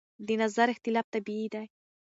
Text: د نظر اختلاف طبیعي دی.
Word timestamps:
د 0.27 0.29
نظر 0.41 0.67
اختلاف 0.73 1.05
طبیعي 1.15 1.47
دی. 1.53 1.65